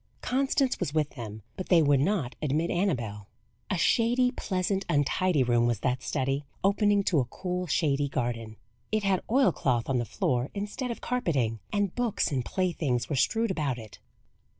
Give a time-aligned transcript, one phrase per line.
[0.23, 3.27] Constance was with them, but they would not admit Annabel.
[3.69, 8.55] A shady, pleasant, untidy room was that study, opening to a cool, shady garden.
[8.91, 13.15] It had oil cloth on the floor instead of carpeting, and books and playthings were
[13.15, 13.99] strewed about it.